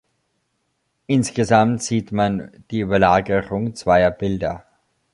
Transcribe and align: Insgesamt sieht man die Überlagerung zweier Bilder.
Insgesamt 1.05 1.83
sieht 1.83 2.11
man 2.11 2.49
die 2.71 2.79
Überlagerung 2.79 3.75
zweier 3.75 4.09
Bilder. 4.09 4.65